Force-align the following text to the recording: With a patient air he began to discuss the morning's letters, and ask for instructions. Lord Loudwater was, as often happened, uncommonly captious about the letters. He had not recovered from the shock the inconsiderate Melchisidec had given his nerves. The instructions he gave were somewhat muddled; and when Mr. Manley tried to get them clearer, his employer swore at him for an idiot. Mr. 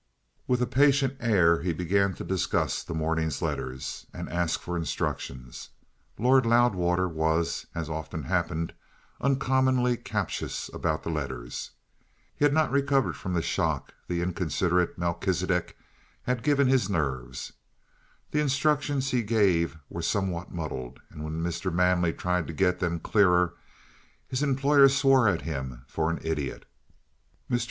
With 0.47 0.63
a 0.63 0.65
patient 0.65 1.15
air 1.19 1.61
he 1.61 1.73
began 1.73 2.15
to 2.15 2.23
discuss 2.23 2.81
the 2.83 2.95
morning's 2.95 3.39
letters, 3.39 4.07
and 4.11 4.27
ask 4.29 4.59
for 4.59 4.75
instructions. 4.75 5.69
Lord 6.17 6.43
Loudwater 6.43 7.07
was, 7.07 7.67
as 7.75 7.87
often 7.87 8.23
happened, 8.23 8.73
uncommonly 9.21 9.97
captious 9.97 10.71
about 10.73 11.03
the 11.03 11.11
letters. 11.11 11.69
He 12.35 12.43
had 12.43 12.51
not 12.51 12.71
recovered 12.71 13.15
from 13.15 13.33
the 13.35 13.43
shock 13.43 13.93
the 14.07 14.23
inconsiderate 14.23 14.97
Melchisidec 14.97 15.75
had 16.23 16.41
given 16.41 16.65
his 16.67 16.89
nerves. 16.89 17.53
The 18.31 18.41
instructions 18.41 19.11
he 19.11 19.21
gave 19.21 19.77
were 19.87 20.01
somewhat 20.01 20.51
muddled; 20.51 20.99
and 21.11 21.23
when 21.23 21.43
Mr. 21.43 21.71
Manley 21.71 22.13
tried 22.13 22.47
to 22.47 22.53
get 22.53 22.79
them 22.79 22.99
clearer, 22.99 23.53
his 24.27 24.41
employer 24.41 24.89
swore 24.89 25.27
at 25.27 25.41
him 25.43 25.83
for 25.87 26.09
an 26.09 26.17
idiot. 26.23 26.65
Mr. 27.51 27.59